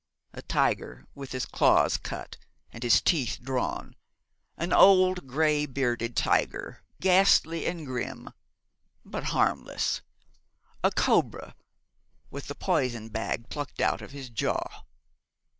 [0.33, 2.35] A tiger with his claws cut
[2.71, 3.95] and his teeth drawn
[4.57, 8.31] an old, grey bearded tiger, ghastly and grim,
[9.05, 10.01] but harmless
[10.83, 11.53] a cobra
[12.31, 14.85] with the poison bag plucked out of his jaw!